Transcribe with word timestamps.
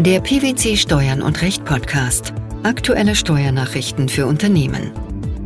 Der 0.00 0.20
PwC 0.20 0.76
Steuern 0.76 1.22
und 1.22 1.40
Recht 1.40 1.64
Podcast. 1.64 2.34
Aktuelle 2.64 3.14
Steuernachrichten 3.14 4.08
für 4.08 4.26
Unternehmen. 4.26 4.90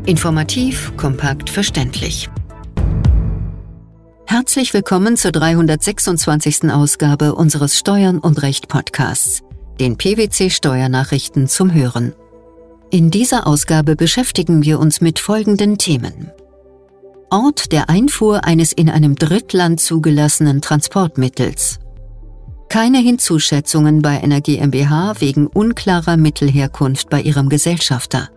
Informativ, 0.06 0.90
kompakt, 0.96 1.50
verständlich. 1.50 2.30
Herzlich 4.24 4.72
willkommen 4.72 5.18
zur 5.18 5.32
326. 5.32 6.70
Ausgabe 6.70 7.34
unseres 7.34 7.78
Steuern 7.78 8.18
und 8.18 8.40
Recht 8.40 8.68
Podcasts, 8.68 9.42
den 9.80 9.98
PwC 9.98 10.48
Steuernachrichten 10.48 11.46
zum 11.46 11.74
Hören. 11.74 12.14
In 12.90 13.10
dieser 13.10 13.46
Ausgabe 13.46 13.96
beschäftigen 13.96 14.64
wir 14.64 14.80
uns 14.80 15.02
mit 15.02 15.18
folgenden 15.18 15.76
Themen. 15.76 16.32
Ort 17.28 17.70
der 17.70 17.90
Einfuhr 17.90 18.44
eines 18.44 18.72
in 18.72 18.88
einem 18.88 19.14
Drittland 19.14 19.78
zugelassenen 19.78 20.62
Transportmittels. 20.62 21.80
Keine 22.68 22.98
Hinzuschätzungen 22.98 24.02
bei 24.02 24.22
einer 24.22 24.42
GmbH 24.42 25.20
wegen 25.20 25.46
unklarer 25.46 26.18
Mittelherkunft 26.18 27.08
bei 27.08 27.22
ihrem 27.22 27.48
Gesellschafter. 27.48 28.28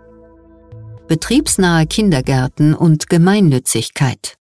Betriebsnahe 1.09 1.85
Kindergärten 1.85 2.73
und 2.73 3.09
Gemeinnützigkeit. 3.09 4.35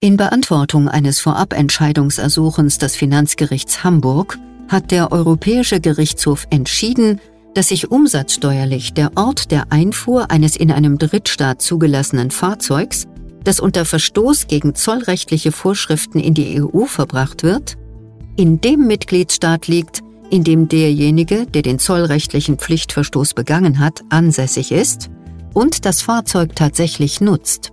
In 0.00 0.16
Beantwortung 0.16 0.88
eines 0.88 1.20
Vorabentscheidungsersuchens 1.20 2.78
des 2.78 2.96
Finanzgerichts 2.96 3.84
Hamburg 3.84 4.36
hat 4.68 4.90
der 4.90 5.12
Europäische 5.12 5.80
Gerichtshof 5.80 6.48
entschieden, 6.50 7.20
dass 7.54 7.68
sich 7.68 7.92
umsatzsteuerlich 7.92 8.92
der 8.92 9.12
Ort 9.14 9.52
der 9.52 9.70
Einfuhr 9.70 10.32
eines 10.32 10.56
in 10.56 10.72
einem 10.72 10.98
Drittstaat 10.98 11.62
zugelassenen 11.62 12.32
Fahrzeugs, 12.32 13.06
das 13.46 13.60
unter 13.60 13.84
Verstoß 13.84 14.48
gegen 14.48 14.74
zollrechtliche 14.74 15.52
Vorschriften 15.52 16.18
in 16.18 16.34
die 16.34 16.60
EU 16.60 16.86
verbracht 16.86 17.42
wird, 17.42 17.76
in 18.36 18.60
dem 18.60 18.86
Mitgliedstaat 18.86 19.68
liegt, 19.68 20.00
in 20.30 20.42
dem 20.42 20.68
derjenige, 20.68 21.46
der 21.46 21.62
den 21.62 21.78
zollrechtlichen 21.78 22.58
Pflichtverstoß 22.58 23.34
begangen 23.34 23.78
hat, 23.78 24.02
ansässig 24.08 24.72
ist 24.72 25.10
und 25.54 25.84
das 25.84 26.02
Fahrzeug 26.02 26.56
tatsächlich 26.56 27.20
nutzt. 27.20 27.72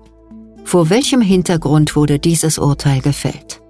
Vor 0.64 0.90
welchem 0.90 1.22
Hintergrund 1.22 1.96
wurde 1.96 2.20
dieses 2.20 2.60
Urteil 2.60 3.02
gefällt? 3.02 3.62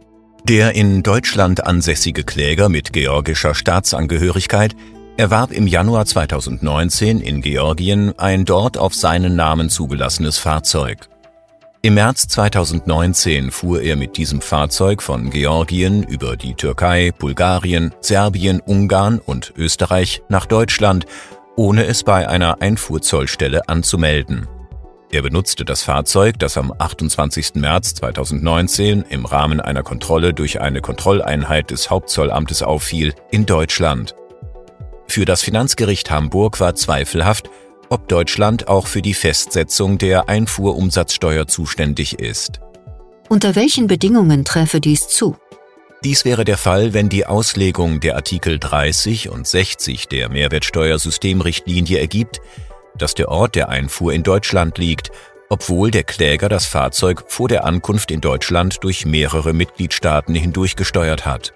Der 0.43 0.75
in 0.75 1.03
Deutschland 1.03 1.65
ansässige 1.65 2.23
Kläger 2.23 2.67
mit 2.67 2.91
georgischer 2.91 3.55
Staatsangehörigkeit 3.55 4.75
erwarb 5.15 5.51
im 5.51 5.67
Januar 5.67 6.05
2019 6.05 7.21
in 7.21 7.41
Georgien 7.41 8.17
ein 8.19 8.43
dort 8.43 8.77
auf 8.77 8.93
seinen 8.93 9.38
Namen 9.38 9.69
zugelassenes 9.69 10.38
Fahrzeug. 10.38 11.07
Im 11.85 11.95
März 11.95 12.29
2019 12.29 13.51
fuhr 13.51 13.81
er 13.81 13.97
mit 13.97 14.15
diesem 14.15 14.39
Fahrzeug 14.39 15.01
von 15.01 15.29
Georgien 15.29 16.03
über 16.03 16.37
die 16.37 16.53
Türkei, 16.53 17.11
Bulgarien, 17.11 17.93
Serbien, 17.99 18.61
Ungarn 18.61 19.19
und 19.19 19.53
Österreich 19.57 20.23
nach 20.29 20.45
Deutschland, 20.45 21.05
ohne 21.57 21.83
es 21.83 22.05
bei 22.05 22.29
einer 22.29 22.61
Einfuhrzollstelle 22.61 23.67
anzumelden. 23.67 24.47
Er 25.11 25.23
benutzte 25.23 25.65
das 25.65 25.83
Fahrzeug, 25.83 26.39
das 26.39 26.57
am 26.57 26.71
28. 26.71 27.55
März 27.55 27.95
2019 27.95 29.01
im 29.09 29.25
Rahmen 29.25 29.59
einer 29.59 29.83
Kontrolle 29.83 30.33
durch 30.33 30.61
eine 30.61 30.79
Kontrolleinheit 30.79 31.69
des 31.69 31.89
Hauptzollamtes 31.89 32.63
auffiel, 32.63 33.13
in 33.29 33.45
Deutschland. 33.45 34.15
Für 35.09 35.25
das 35.25 35.41
Finanzgericht 35.41 36.09
Hamburg 36.09 36.61
war 36.61 36.75
zweifelhaft, 36.75 37.49
ob 37.94 38.08
Deutschland 38.08 38.67
auch 38.67 38.88
für 38.88 39.03
die 39.03 39.13
Festsetzung 39.13 39.99
der 39.99 40.27
Einfuhrumsatzsteuer 40.27 41.47
zuständig 41.47 42.19
ist. 42.19 42.59
Unter 43.30 43.55
welchen 43.55 43.85
Bedingungen 43.85 44.45
treffe 44.45 44.81
dies 44.81 45.08
zu? 45.08 45.38
Dies 46.03 46.25
wäre 46.25 46.44
der 46.44 46.58
Fall, 46.58 46.94
wenn 46.95 47.08
die 47.08 47.27
Auslegung 47.27 48.00
der 48.00 48.16
Artikel 48.16 48.58
30 48.58 49.30
und 49.30 49.45
60 49.45 50.08
der 50.08 50.30
Mehrwertsteuersystemrichtlinie 50.30 52.00
ergibt, 52.00 52.41
dass 52.97 53.13
der 53.13 53.30
Ort 53.30 53.53
der 53.53 53.69
Einfuhr 53.69 54.12
in 54.12 54.23
Deutschland 54.23 54.79
liegt, 54.79 55.12
obwohl 55.50 55.91
der 55.91 56.03
Kläger 56.03 56.50
das 56.50 56.66
Fahrzeug 56.66 57.25
vor 57.28 57.47
der 57.47 57.63
Ankunft 57.63 58.09
in 58.09 58.22
Deutschland 58.22 58.84
durch 58.84 59.06
mehrere 59.06 59.53
Mitgliedstaaten 59.53 60.34
hindurchgesteuert 60.34 61.28
hat. 61.28 61.53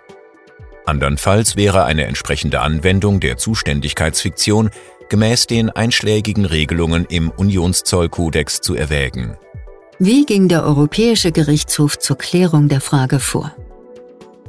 Andernfalls 0.86 1.56
wäre 1.56 1.84
eine 1.84 2.06
entsprechende 2.06 2.62
Anwendung 2.62 3.20
der 3.20 3.38
Zuständigkeitsfiktion 3.38 4.70
gemäß 5.10 5.48
den 5.48 5.70
einschlägigen 5.70 6.46
Regelungen 6.46 7.06
im 7.06 7.30
Unionszollkodex 7.32 8.62
zu 8.62 8.76
erwägen. 8.76 9.38
Wie 10.00 10.26
ging 10.26 10.48
der 10.48 10.64
Europäische 10.64 11.32
Gerichtshof 11.32 11.98
zur 11.98 12.18
Klärung 12.18 12.68
der 12.68 12.82
Frage 12.82 13.20
vor? 13.20 13.56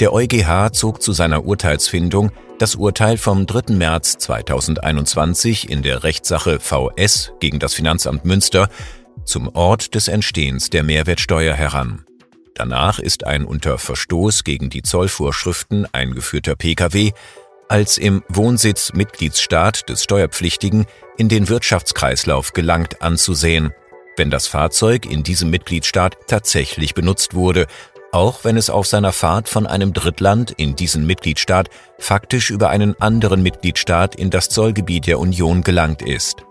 Der 0.00 0.12
EuGH 0.12 0.72
zog 0.72 1.02
zu 1.02 1.12
seiner 1.12 1.44
Urteilsfindung 1.44 2.30
das 2.58 2.74
Urteil 2.74 3.16
vom 3.16 3.46
3. 3.46 3.74
März 3.74 4.18
2021 4.18 5.70
in 5.70 5.82
der 5.82 6.04
Rechtssache 6.04 6.60
VS 6.60 7.32
gegen 7.40 7.58
das 7.58 7.74
Finanzamt 7.74 8.24
Münster 8.24 8.68
zum 9.24 9.48
Ort 9.54 9.94
des 9.94 10.08
Entstehens 10.08 10.70
der 10.70 10.82
Mehrwertsteuer 10.82 11.54
heran. 11.54 12.04
Danach 12.54 12.98
ist 12.98 13.24
ein 13.24 13.44
unter 13.44 13.78
Verstoß 13.78 14.42
gegen 14.42 14.68
die 14.68 14.82
Zollvorschriften 14.82 15.86
eingeführter 15.92 16.56
Pkw 16.56 17.12
als 17.68 17.98
im 17.98 18.22
Wohnsitz 18.28 18.92
Mitgliedsstaat 18.94 19.88
des 19.88 20.02
Steuerpflichtigen 20.02 20.86
in 21.16 21.28
den 21.28 21.48
Wirtschaftskreislauf 21.48 22.52
gelangt 22.52 23.02
anzusehen, 23.02 23.72
wenn 24.16 24.30
das 24.30 24.46
Fahrzeug 24.46 25.06
in 25.06 25.22
diesem 25.22 25.50
Mitgliedstaat 25.50 26.16
tatsächlich 26.26 26.94
benutzt 26.94 27.34
wurde, 27.34 27.66
auch 28.10 28.42
wenn 28.42 28.56
es 28.56 28.70
auf 28.70 28.86
seiner 28.86 29.12
Fahrt 29.12 29.48
von 29.48 29.66
einem 29.66 29.92
Drittland 29.92 30.50
in 30.52 30.76
diesen 30.76 31.06
Mitgliedstaat 31.06 31.68
faktisch 31.98 32.50
über 32.50 32.70
einen 32.70 33.00
anderen 33.00 33.42
Mitgliedstaat 33.42 34.14
in 34.14 34.30
das 34.30 34.48
Zollgebiet 34.48 35.06
der 35.06 35.18
Union 35.18 35.62
gelangt 35.62 36.02
ist. 36.02 36.44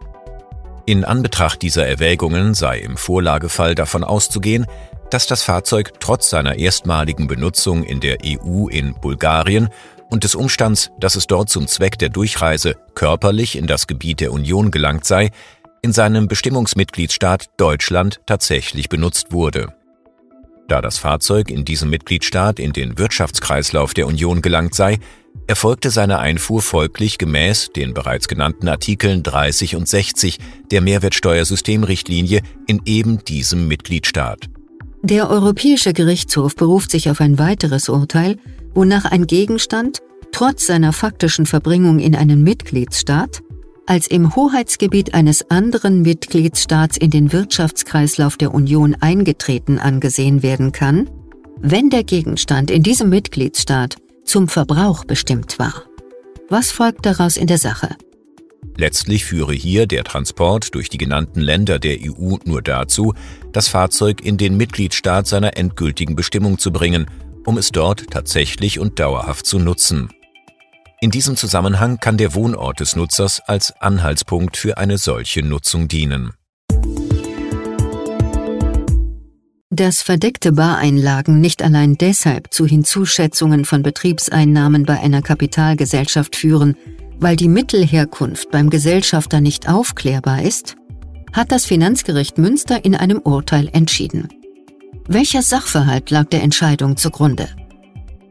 In 0.86 1.04
Anbetracht 1.04 1.62
dieser 1.64 1.86
Erwägungen 1.86 2.54
sei 2.54 2.80
im 2.80 2.96
Vorlagefall 2.96 3.76
davon 3.76 4.04
auszugehen, 4.04 4.68
dass 5.10 5.26
das 5.26 5.44
Fahrzeug 5.44 5.94
trotz 6.00 6.30
seiner 6.30 6.58
erstmaligen 6.58 7.28
Benutzung 7.28 7.84
in 7.84 8.00
der 8.00 8.20
EU 8.24 8.68
in 8.68 8.94
Bulgarien 8.94 9.70
und 10.10 10.24
des 10.24 10.36
Umstands, 10.36 10.90
dass 11.00 11.16
es 11.16 11.28
dort 11.28 11.50
zum 11.50 11.68
Zweck 11.68 11.98
der 11.98 12.10
Durchreise 12.10 12.76
körperlich 12.96 13.58
in 13.58 13.68
das 13.68 13.88
Gebiet 13.88 14.20
der 14.20 14.32
Union 14.32 14.72
gelangt 14.72 15.06
sei, 15.06 15.32
in 15.82 15.94
seinem 15.94 16.28
Bestimmungsmitgliedstaat 16.28 17.50
Deutschland 17.58 18.22
tatsächlich 18.26 18.90
benutzt 18.90 19.32
wurde. 19.32 19.74
Da 20.68 20.82
das 20.82 20.98
Fahrzeug 20.98 21.50
in 21.50 21.64
diesem 21.64 21.90
Mitgliedstaat 21.90 22.60
in 22.60 22.74
den 22.74 22.98
Wirtschaftskreislauf 22.98 23.94
der 23.94 24.06
Union 24.06 24.42
gelangt 24.42 24.76
sei, 24.76 25.00
erfolgte 25.46 25.92
seine 25.92 26.20
Einfuhr 26.20 26.62
folglich 26.62 27.18
gemäß 27.18 27.70
den 27.74 27.94
bereits 27.94 28.28
genannten 28.28 28.68
Artikeln 28.68 29.24
30 29.24 29.76
und 29.76 29.88
60 29.88 30.40
der 30.72 30.82
Mehrwertsteuersystemrichtlinie 30.82 32.42
in 32.68 32.82
eben 32.86 33.24
diesem 33.24 33.68
Mitgliedstaat. 33.70 34.50
Der 35.04 35.30
Europäische 35.30 35.94
Gerichtshof 35.94 36.56
beruft 36.56 36.92
sich 36.92 37.10
auf 37.10 37.22
ein 37.22 37.40
weiteres 37.40 37.88
Urteil, 37.88 38.38
wonach 38.78 39.06
ein 39.06 39.26
Gegenstand, 39.26 40.04
trotz 40.32 40.68
seiner 40.68 40.94
faktischen 40.94 41.48
Verbringung 41.48 41.98
in 41.98 42.16
einen 42.16 42.44
Mitgliedsstaat, 42.44 43.42
als 43.88 44.06
im 44.06 44.36
Hoheitsgebiet 44.36 45.16
eines 45.16 45.50
anderen 45.50 46.04
Mitgliedsstaats 46.04 46.96
in 46.96 47.10
den 47.10 47.34
Wirtschaftskreislauf 47.34 48.38
der 48.38 48.54
Union 48.54 48.96
eingetreten 49.00 49.80
angesehen 49.80 50.44
werden 50.44 50.74
kann, 50.74 51.10
wenn 51.60 51.90
der 51.90 52.04
Gegenstand 52.04 52.70
in 52.70 52.84
diesem 52.84 53.10
Mitgliedsstaat 53.10 53.96
zum 54.24 54.48
Verbrauch 54.48 55.06
bestimmt 55.06 55.58
war. 55.58 55.84
Was 56.48 56.70
folgt 56.70 57.08
daraus 57.08 57.36
in 57.36 57.48
der 57.48 57.58
Sache? 57.58 57.90
Letztlich 58.78 59.26
führe 59.26 59.54
hier 59.54 59.88
der 59.88 60.04
Transport 60.04 60.76
durch 60.76 60.90
die 60.90 61.00
genannten 61.00 61.42
Länder 61.42 61.80
der 61.80 61.98
EU 62.00 62.36
nur 62.46 62.62
dazu, 62.62 63.16
das 63.52 63.70
Fahrzeug 63.70 64.24
in 64.24 64.38
den 64.38 64.56
Mitgliedstaat 64.56 65.26
seiner 65.26 65.58
endgültigen 65.58 66.16
Bestimmung 66.16 66.60
zu 66.60 66.72
bringen, 66.72 67.08
um 67.48 67.58
es 67.58 67.72
dort 67.72 68.12
tatsächlich 68.12 68.78
und 68.78 69.00
dauerhaft 69.00 69.46
zu 69.46 69.58
nutzen. 69.58 70.10
In 71.00 71.12
diesem 71.12 71.38
Zusammenhang 71.38 72.00
kann 72.00 72.18
der 72.18 72.36
Wohnort 72.36 72.82
des 72.82 72.98
Nutzers 72.98 73.40
als 73.48 73.74
Anhaltspunkt 73.80 74.58
für 74.58 74.78
eine 74.78 74.98
solche 74.98 75.44
Nutzung 75.44 75.88
dienen. 75.88 76.34
Dass 79.70 80.02
verdeckte 80.02 80.52
Bareinlagen 80.52 81.40
nicht 81.40 81.64
allein 81.64 81.98
deshalb 81.98 82.54
zu 82.54 82.66
Hinzuschätzungen 82.66 83.64
von 83.64 83.82
Betriebseinnahmen 83.82 84.84
bei 84.84 85.00
einer 85.00 85.22
Kapitalgesellschaft 85.22 86.36
führen, 86.36 86.76
weil 87.18 87.38
die 87.38 87.48
Mittelherkunft 87.48 88.52
beim 88.52 88.70
Gesellschafter 88.70 89.40
nicht 89.40 89.70
aufklärbar 89.70 90.42
ist, 90.42 90.76
hat 91.32 91.54
das 91.54 91.66
Finanzgericht 91.66 92.38
Münster 92.40 92.84
in 92.84 92.96
einem 92.96 93.20
Urteil 93.20 93.70
entschieden. 93.72 94.37
Welcher 95.10 95.42
Sachverhalt 95.42 96.10
lag 96.10 96.26
der 96.26 96.44
Entscheidung 96.44 96.98
zugrunde? 96.98 97.48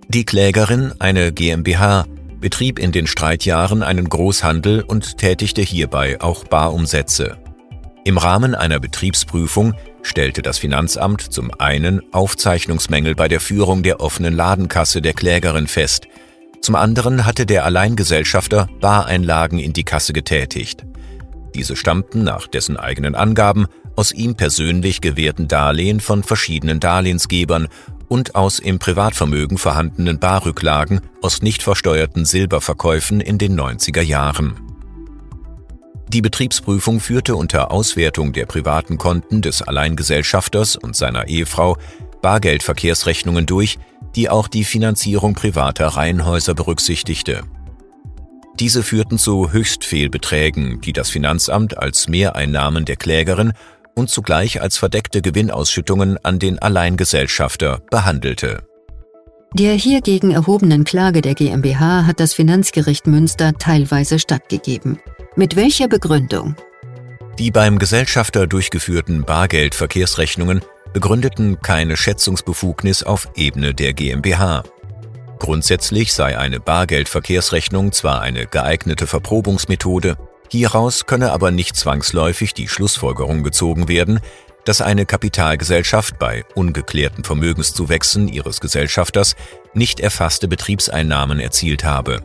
Die 0.08 0.24
Klägerin, 0.24 0.92
eine 0.98 1.32
GmbH, 1.32 2.04
betrieb 2.38 2.78
in 2.78 2.92
den 2.92 3.06
Streitjahren 3.06 3.82
einen 3.82 4.08
Großhandel 4.08 4.82
und 4.82 5.16
tätigte 5.16 5.62
hierbei 5.62 6.20
auch 6.20 6.44
Barumsätze. 6.44 7.38
Im 8.04 8.18
Rahmen 8.18 8.54
einer 8.54 8.78
Betriebsprüfung 8.78 9.74
stellte 10.02 10.42
das 10.42 10.58
Finanzamt 10.58 11.22
zum 11.22 11.50
einen 11.58 12.02
Aufzeichnungsmängel 12.12 13.14
bei 13.14 13.26
der 13.26 13.40
Führung 13.40 13.82
der 13.82 14.00
offenen 14.00 14.34
Ladenkasse 14.34 15.00
der 15.00 15.14
Klägerin 15.14 15.66
fest, 15.66 16.06
zum 16.60 16.74
anderen 16.74 17.24
hatte 17.24 17.46
der 17.46 17.64
Alleingesellschafter 17.64 18.68
Bareinlagen 18.80 19.58
in 19.58 19.72
die 19.72 19.84
Kasse 19.84 20.12
getätigt. 20.12 20.84
Diese 21.54 21.76
stammten 21.76 22.24
nach 22.24 22.48
dessen 22.48 22.76
eigenen 22.76 23.14
Angaben 23.14 23.66
aus 23.96 24.12
ihm 24.12 24.36
persönlich 24.36 25.00
gewährten 25.00 25.48
Darlehen 25.48 26.00
von 26.00 26.22
verschiedenen 26.22 26.80
Darlehensgebern 26.80 27.68
und 28.08 28.34
aus 28.34 28.58
im 28.58 28.78
Privatvermögen 28.78 29.58
vorhandenen 29.58 30.18
Barrücklagen 30.18 31.00
aus 31.22 31.42
nicht 31.42 31.62
versteuerten 31.62 32.24
Silberverkäufen 32.24 33.20
in 33.20 33.38
den 33.38 33.58
90er 33.58 34.02
Jahren. 34.02 34.54
Die 36.08 36.22
Betriebsprüfung 36.22 37.00
führte 37.00 37.34
unter 37.34 37.72
Auswertung 37.72 38.32
der 38.32 38.46
privaten 38.46 38.96
Konten 38.96 39.42
des 39.42 39.62
Alleingesellschafters 39.62 40.76
und 40.76 40.94
seiner 40.94 41.26
Ehefrau 41.26 41.76
Bargeldverkehrsrechnungen 42.22 43.44
durch, 43.44 43.78
die 44.14 44.30
auch 44.30 44.46
die 44.46 44.64
Finanzierung 44.64 45.34
privater 45.34 45.88
Reihenhäuser 45.88 46.54
berücksichtigte. 46.54 47.42
Diese 48.58 48.82
führten 48.82 49.18
zu 49.18 49.52
Höchstfehlbeträgen, 49.52 50.80
die 50.80 50.92
das 50.92 51.10
Finanzamt 51.10 51.76
als 51.76 52.08
Mehreinnahmen 52.08 52.84
der 52.86 52.96
Klägerin 52.96 53.52
und 53.96 54.10
zugleich 54.10 54.60
als 54.60 54.76
verdeckte 54.76 55.22
Gewinnausschüttungen 55.22 56.24
an 56.24 56.38
den 56.38 56.60
Alleingesellschafter 56.60 57.80
behandelte. 57.90 58.62
Der 59.54 59.72
hiergegen 59.72 60.32
erhobenen 60.32 60.84
Klage 60.84 61.22
der 61.22 61.34
GmbH 61.34 62.06
hat 62.06 62.20
das 62.20 62.34
Finanzgericht 62.34 63.06
Münster 63.06 63.54
teilweise 63.54 64.18
stattgegeben. 64.18 65.00
Mit 65.34 65.56
welcher 65.56 65.88
Begründung? 65.88 66.56
Die 67.38 67.50
beim 67.50 67.78
Gesellschafter 67.78 68.46
durchgeführten 68.46 69.24
Bargeldverkehrsrechnungen 69.24 70.60
begründeten 70.92 71.60
keine 71.60 71.96
Schätzungsbefugnis 71.96 73.02
auf 73.02 73.28
Ebene 73.34 73.74
der 73.74 73.92
GmbH. 73.92 74.62
Grundsätzlich 75.38 76.12
sei 76.14 76.38
eine 76.38 76.60
Bargeldverkehrsrechnung 76.60 77.92
zwar 77.92 78.22
eine 78.22 78.46
geeignete 78.46 79.06
Verprobungsmethode, 79.06 80.16
hieraus 80.50 81.06
könne 81.06 81.32
aber 81.32 81.50
nicht 81.50 81.76
zwangsläufig 81.76 82.54
die 82.54 82.68
Schlussfolgerung 82.68 83.42
gezogen 83.42 83.88
werden, 83.88 84.20
dass 84.64 84.80
eine 84.80 85.06
Kapitalgesellschaft 85.06 86.18
bei 86.18 86.44
ungeklärten 86.54 87.24
Vermögenszuwächsen 87.24 88.28
ihres 88.28 88.60
Gesellschafters 88.60 89.36
nicht 89.74 90.00
erfasste 90.00 90.48
Betriebseinnahmen 90.48 91.38
erzielt 91.40 91.84
habe. 91.84 92.20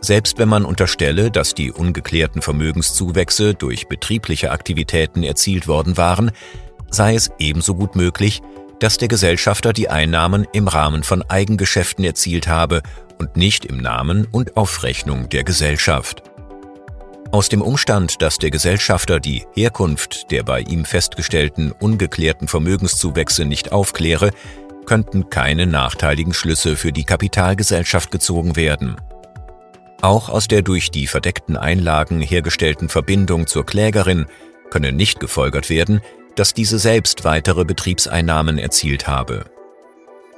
Selbst 0.00 0.38
wenn 0.38 0.48
man 0.48 0.64
unterstelle, 0.64 1.30
dass 1.30 1.54
die 1.54 1.70
ungeklärten 1.70 2.40
Vermögenszuwächse 2.40 3.54
durch 3.54 3.86
betriebliche 3.88 4.50
Aktivitäten 4.50 5.22
erzielt 5.22 5.68
worden 5.68 5.98
waren, 5.98 6.30
sei 6.90 7.14
es 7.14 7.30
ebenso 7.38 7.74
gut 7.74 7.94
möglich, 7.94 8.40
dass 8.78 8.96
der 8.96 9.08
Gesellschafter 9.08 9.74
die 9.74 9.90
Einnahmen 9.90 10.46
im 10.52 10.66
Rahmen 10.66 11.02
von 11.02 11.22
Eigengeschäften 11.22 12.02
erzielt 12.02 12.48
habe 12.48 12.82
und 13.18 13.36
nicht 13.36 13.66
im 13.66 13.76
Namen 13.76 14.26
und 14.32 14.56
auf 14.56 14.82
Rechnung 14.82 15.28
der 15.28 15.44
Gesellschaft. 15.44 16.22
Aus 17.32 17.48
dem 17.48 17.62
Umstand, 17.62 18.22
dass 18.22 18.38
der 18.38 18.50
Gesellschafter 18.50 19.20
die 19.20 19.46
Herkunft 19.54 20.32
der 20.32 20.42
bei 20.42 20.62
ihm 20.62 20.84
festgestellten 20.84 21.70
ungeklärten 21.70 22.48
Vermögenszuwächse 22.48 23.44
nicht 23.44 23.70
aufkläre, 23.70 24.32
könnten 24.84 25.30
keine 25.30 25.66
nachteiligen 25.66 26.34
Schlüsse 26.34 26.74
für 26.74 26.92
die 26.92 27.04
Kapitalgesellschaft 27.04 28.10
gezogen 28.10 28.56
werden. 28.56 28.96
Auch 30.02 30.28
aus 30.28 30.48
der 30.48 30.62
durch 30.62 30.90
die 30.90 31.06
verdeckten 31.06 31.56
Einlagen 31.56 32.20
hergestellten 32.20 32.88
Verbindung 32.88 33.46
zur 33.46 33.64
Klägerin 33.64 34.26
könne 34.70 34.90
nicht 34.90 35.20
gefolgert 35.20 35.70
werden, 35.70 36.00
dass 36.34 36.52
diese 36.52 36.80
selbst 36.80 37.22
weitere 37.22 37.64
Betriebseinnahmen 37.64 38.58
erzielt 38.58 39.06
habe. 39.06 39.44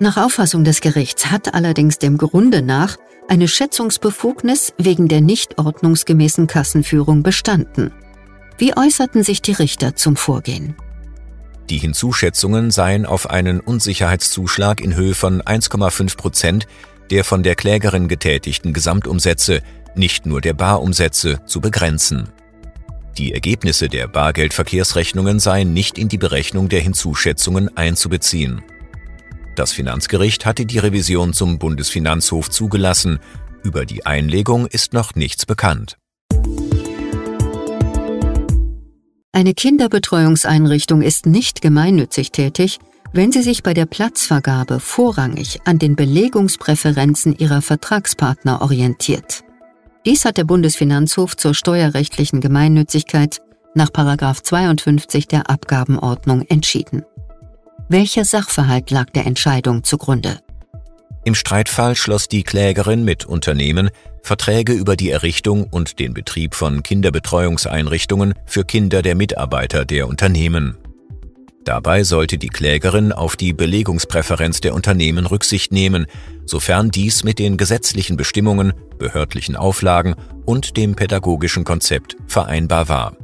Nach 0.03 0.17
Auffassung 0.17 0.65
des 0.65 0.81
Gerichts 0.81 1.31
hat 1.31 1.55
allerdings 1.55 1.97
dem 1.97 2.19
Grunde 2.19 2.61
nach 2.61 2.97
eine 3.29 3.47
Schätzungsbefugnis 3.47 4.73
wegen 4.77 5.07
der 5.07 5.21
nicht 5.21 5.59
ordnungsgemäßen 5.59 6.49
Kassenführung 6.49 7.23
bestanden. 7.23 7.93
Wie 8.59 8.77
äußerten 8.77 9.23
sich 9.23 9.43
die 9.43 9.53
Richter 9.53 9.95
zum 9.95 10.17
Vorgehen? 10.17 10.75
Die 11.71 11.79
Hinzuschätzungen 11.79 12.73
seien 12.73 13.07
auf 13.07 13.31
einen 13.31 13.61
Unsicherheitszuschlag 13.61 14.81
in 14.81 14.97
Höhe 14.97 15.15
von 15.15 15.41
1,5 15.41 16.17
Prozent 16.17 16.67
der 17.11 17.23
von 17.23 17.45
der 17.45 17.55
Klägerin 17.55 18.09
getätigten 18.09 18.73
Gesamtumsätze, 18.73 19.63
nicht 19.95 20.27
nur 20.27 20.41
der 20.41 20.55
Barumsätze, 20.55 21.43
zu 21.47 21.61
begrenzen. 21.61 22.29
Die 23.19 23.35
Ergebnisse 23.35 23.89
der 23.89 24.09
Bargeldverkehrsrechnungen 24.09 25.39
seien 25.39 25.73
nicht 25.73 25.97
in 25.97 26.09
die 26.09 26.19
Berechnung 26.19 26.69
der 26.69 26.81
Hinzuschätzungen 26.81 27.77
einzubeziehen. 27.77 28.63
Das 29.55 29.73
Finanzgericht 29.73 30.47
hatte 30.47 30.65
die 30.65 30.79
Revision 30.79 31.33
zum 31.33 31.59
Bundesfinanzhof 31.59 32.49
zugelassen, 32.49 33.19
über 33.63 33.85
die 33.85 34.07
Einlegung 34.07 34.67
ist 34.67 34.93
noch 34.93 35.15
nichts 35.15 35.47
bekannt. 35.47 35.99
Eine 39.35 39.55
Kinderbetreuungseinrichtung 39.55 41.03
ist 41.03 41.27
nicht 41.27 41.63
gemeinnützig 41.63 42.33
tätig, 42.33 42.79
wenn 43.13 43.33
sie 43.33 43.43
sich 43.43 43.63
bei 43.63 43.75
der 43.75 43.87
Platzvergabe 43.87 44.81
vorrangig 44.81 45.61
an 45.65 45.79
den 45.79 45.97
Belegungspräferenzen 45.97 47.37
ihrer 47.37 47.61
Vertragspartner 47.63 48.63
orientiert. 48.63 49.45
Dies 50.07 50.25
hat 50.25 50.37
der 50.37 50.45
Bundesfinanzhof 50.45 51.37
zur 51.37 51.55
steuerrechtlichen 51.55 52.41
Gemeinnützigkeit 52.41 53.41
nach 53.75 53.91
52 53.91 55.29
der 55.29 55.49
Abgabenordnung 55.49 56.43
entschieden. 56.43 57.05
Welcher 57.89 58.25
Sachverhalt 58.25 58.91
lag 58.91 59.11
der 59.11 59.27
Entscheidung 59.27 59.85
zugrunde? 59.85 60.41
Im 61.25 61.35
Streitfall 61.35 61.95
schloss 61.95 62.29
die 62.29 62.43
Klägerin 62.43 63.05
mit 63.05 63.25
Unternehmen 63.25 63.91
Verträge 64.23 64.73
über 64.73 64.97
die 64.97 65.11
Errichtung 65.11 65.65
und 65.65 65.99
den 65.99 66.15
Betrieb 66.15 66.55
von 66.55 66.83
Kinderbetreuungseinrichtungen 66.83 68.35
für 68.47 68.65
Kinder 68.65 69.03
der 69.03 69.15
Mitarbeiter 69.15 69.85
der 69.85 70.07
Unternehmen. 70.07 70.79
Dabei 71.65 72.03
sollte 72.03 72.39
die 72.39 72.49
Klägerin 72.49 73.13
auf 73.13 73.37
die 73.37 73.53
Belegungspräferenz 73.53 74.61
der 74.61 74.75
Unternehmen 74.75 75.27
Rücksicht 75.27 75.73
nehmen, 75.73 76.07
sofern 76.45 76.91
dies 76.91 77.23
mit 77.23 77.39
den 77.39 77.57
gesetzlichen 77.57 78.17
Bestimmungen, 78.17 78.73
behördlichen 78.99 79.55
Auflagen 79.55 80.17
und 80.45 80.77
dem 80.77 80.97
pädagogischen 80.97 81.65
Konzept 81.65 82.17
vereinbar 82.27 82.89
war. 82.89 83.17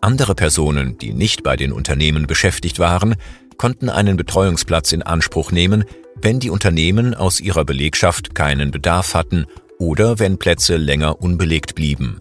Andere 0.00 0.34
Personen, 0.34 0.98
die 0.98 1.12
nicht 1.12 1.42
bei 1.42 1.56
den 1.56 1.72
Unternehmen 1.72 2.26
beschäftigt 2.26 2.78
waren, 2.78 3.14
konnten 3.56 3.88
einen 3.88 4.16
Betreuungsplatz 4.16 4.92
in 4.92 5.02
Anspruch 5.02 5.52
nehmen, 5.52 5.84
wenn 6.20 6.40
die 6.40 6.50
Unternehmen 6.50 7.14
aus 7.14 7.40
ihrer 7.40 7.64
Belegschaft 7.64 8.34
keinen 8.34 8.70
Bedarf 8.70 9.14
hatten 9.14 9.46
oder 9.78 10.18
wenn 10.18 10.38
Plätze 10.38 10.76
länger 10.76 11.20
unbelegt 11.20 11.74
blieben. 11.74 12.20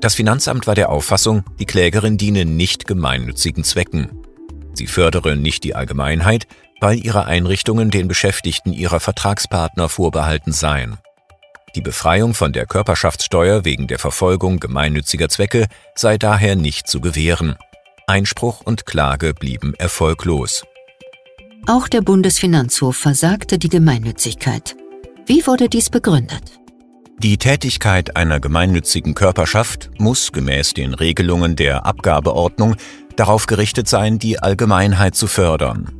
Das 0.00 0.14
Finanzamt 0.14 0.66
war 0.66 0.74
der 0.74 0.90
Auffassung, 0.90 1.44
die 1.58 1.66
Klägerin 1.66 2.18
diene 2.18 2.44
nicht 2.44 2.86
gemeinnützigen 2.86 3.64
Zwecken. 3.64 4.10
Sie 4.74 4.86
fördere 4.86 5.34
nicht 5.34 5.64
die 5.64 5.74
Allgemeinheit, 5.74 6.46
weil 6.80 7.04
ihre 7.04 7.24
Einrichtungen 7.24 7.90
den 7.90 8.06
Beschäftigten 8.06 8.72
ihrer 8.72 9.00
Vertragspartner 9.00 9.88
vorbehalten 9.88 10.52
seien. 10.52 10.98
Die 11.74 11.80
Befreiung 11.80 12.34
von 12.34 12.52
der 12.52 12.66
Körperschaftssteuer 12.66 13.64
wegen 13.64 13.88
der 13.88 13.98
Verfolgung 13.98 14.60
gemeinnütziger 14.60 15.28
Zwecke 15.28 15.66
sei 15.94 16.16
daher 16.16 16.56
nicht 16.56 16.88
zu 16.88 17.00
gewähren. 17.00 17.56
Einspruch 18.08 18.62
und 18.62 18.86
Klage 18.86 19.34
blieben 19.34 19.74
erfolglos. 19.74 20.64
Auch 21.66 21.88
der 21.88 22.00
Bundesfinanzhof 22.00 22.96
versagte 22.96 23.58
die 23.58 23.68
Gemeinnützigkeit. 23.68 24.76
Wie 25.26 25.46
wurde 25.46 25.68
dies 25.68 25.90
begründet? 25.90 26.58
Die 27.18 27.36
Tätigkeit 27.36 28.16
einer 28.16 28.40
gemeinnützigen 28.40 29.14
Körperschaft 29.14 29.90
muss 29.98 30.32
gemäß 30.32 30.72
den 30.72 30.94
Regelungen 30.94 31.54
der 31.54 31.84
Abgabeordnung 31.84 32.76
darauf 33.16 33.46
gerichtet 33.46 33.88
sein, 33.88 34.18
die 34.18 34.38
Allgemeinheit 34.38 35.14
zu 35.14 35.26
fördern. 35.26 35.92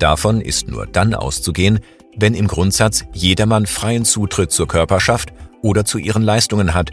Davon 0.00 0.40
ist 0.40 0.66
nur 0.66 0.86
dann 0.86 1.14
auszugehen, 1.14 1.78
wenn 2.16 2.34
im 2.34 2.48
Grundsatz 2.48 3.04
jedermann 3.12 3.66
freien 3.66 4.04
Zutritt 4.04 4.50
zur 4.50 4.66
Körperschaft 4.66 5.32
oder 5.62 5.84
zu 5.84 5.98
ihren 5.98 6.22
Leistungen 6.22 6.74
hat 6.74 6.90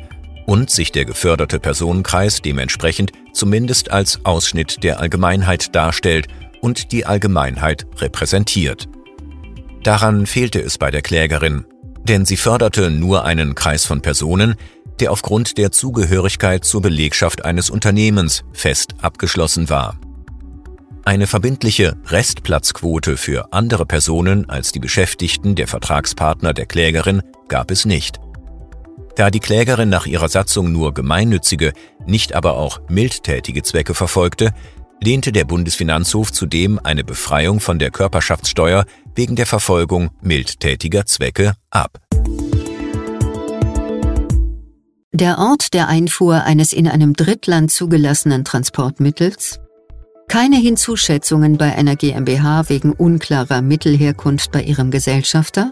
und 0.47 0.71
sich 0.71 0.91
der 0.91 1.05
geförderte 1.05 1.59
Personenkreis 1.59 2.41
dementsprechend 2.41 3.11
zumindest 3.33 3.91
als 3.91 4.25
Ausschnitt 4.25 4.81
der 4.81 4.99
Allgemeinheit 4.99 5.75
darstellt 5.75 6.27
und 6.61 6.91
die 6.91 7.05
Allgemeinheit 7.05 7.85
repräsentiert. 7.97 8.87
Daran 9.83 10.25
fehlte 10.25 10.59
es 10.59 10.77
bei 10.77 10.89
der 10.89 11.01
Klägerin, 11.01 11.65
denn 12.03 12.25
sie 12.25 12.37
förderte 12.37 12.89
nur 12.89 13.25
einen 13.25 13.53
Kreis 13.53 13.85
von 13.85 14.01
Personen, 14.01 14.55
der 14.99 15.11
aufgrund 15.11 15.57
der 15.57 15.71
Zugehörigkeit 15.71 16.63
zur 16.63 16.81
Belegschaft 16.81 17.45
eines 17.45 17.69
Unternehmens 17.69 18.43
fest 18.53 18.95
abgeschlossen 19.01 19.69
war. 19.69 19.99
Eine 21.03 21.27
verbindliche 21.27 21.95
Restplatzquote 22.07 23.17
für 23.17 23.53
andere 23.53 23.85
Personen 23.85 24.49
als 24.49 24.71
die 24.71 24.79
Beschäftigten 24.79 25.55
der 25.55 25.67
Vertragspartner 25.67 26.53
der 26.53 26.65
Klägerin 26.65 27.21
gab 27.47 27.69
es 27.71 27.85
nicht. 27.85 28.19
Da 29.17 29.31
die 29.31 29.39
Klägerin 29.39 29.89
nach 29.89 30.05
ihrer 30.05 30.29
Satzung 30.29 30.71
nur 30.71 30.93
gemeinnützige, 30.93 31.73
nicht 32.05 32.35
aber 32.35 32.55
auch 32.55 32.79
mildtätige 32.87 33.63
Zwecke 33.63 33.95
verfolgte, 33.95 34.53
lehnte 35.01 35.31
der 35.31 35.43
Bundesfinanzhof 35.43 36.31
zudem 36.31 36.79
eine 36.83 37.03
Befreiung 37.03 37.59
von 37.59 37.79
der 37.79 37.89
Körperschaftssteuer 37.89 38.85
wegen 39.15 39.35
der 39.35 39.47
Verfolgung 39.47 40.11
mildtätiger 40.21 41.07
Zwecke 41.07 41.55
ab. 41.71 41.97
Der 45.11 45.39
Ort 45.39 45.73
der 45.73 45.87
Einfuhr 45.87 46.43
eines 46.43 46.71
in 46.71 46.87
einem 46.87 47.15
Drittland 47.15 47.71
zugelassenen 47.71 48.45
Transportmittels, 48.45 49.59
keine 50.27 50.57
Hinzuschätzungen 50.57 51.57
bei 51.57 51.75
einer 51.75 51.95
GmbH 51.95 52.69
wegen 52.69 52.93
unklarer 52.93 53.63
Mittelherkunft 53.63 54.51
bei 54.51 54.61
ihrem 54.61 54.91
Gesellschafter, 54.91 55.71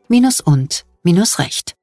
minus 0.11 0.41
und 0.41 0.83
minus 1.03 1.39
recht. 1.39 1.80